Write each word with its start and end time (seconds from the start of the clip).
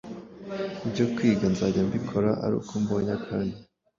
Ibyo 0.85 1.05
kwiga 1.15 1.45
nzajya 1.53 1.81
mbikora 1.87 2.29
ari 2.45 2.53
uko 2.61 2.73
mbonye 2.83 3.11
akanya. 3.17 3.57